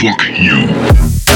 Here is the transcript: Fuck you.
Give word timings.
Fuck 0.00 0.28
you. 0.38 1.27